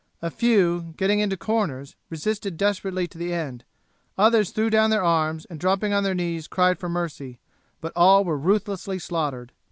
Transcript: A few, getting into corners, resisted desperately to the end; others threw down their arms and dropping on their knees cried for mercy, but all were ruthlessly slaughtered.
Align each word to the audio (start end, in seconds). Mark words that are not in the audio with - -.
A 0.19 0.31
few, 0.31 0.95
getting 0.97 1.19
into 1.19 1.37
corners, 1.37 1.95
resisted 2.09 2.57
desperately 2.57 3.07
to 3.07 3.19
the 3.19 3.35
end; 3.35 3.63
others 4.17 4.49
threw 4.49 4.71
down 4.71 4.89
their 4.89 5.03
arms 5.03 5.45
and 5.45 5.59
dropping 5.59 5.93
on 5.93 6.01
their 6.03 6.15
knees 6.15 6.47
cried 6.47 6.79
for 6.79 6.89
mercy, 6.89 7.39
but 7.81 7.93
all 7.95 8.23
were 8.25 8.35
ruthlessly 8.39 8.97
slaughtered. 8.97 9.51